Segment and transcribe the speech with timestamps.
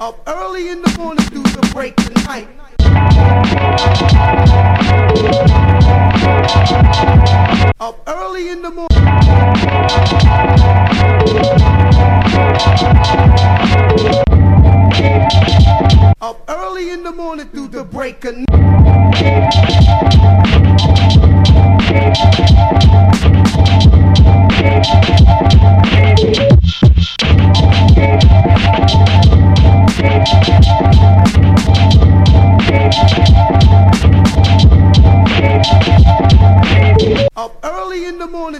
[0.00, 2.48] Up early in the morning through the break of night.
[7.78, 8.88] Up early in the morning.
[16.20, 19.73] Up early in the morning through the break of night.
[37.44, 38.58] Up early in the morning.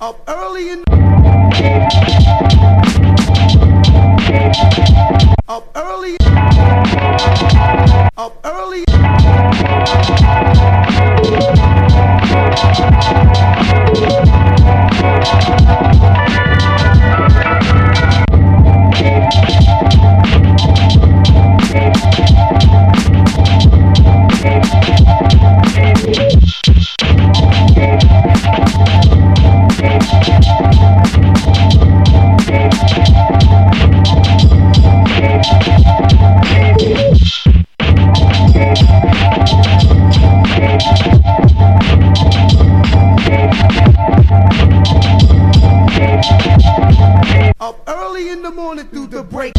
[0.00, 0.82] Up early in
[5.48, 6.18] Up early
[8.18, 8.82] Up early
[48.28, 49.54] in the morning through the break.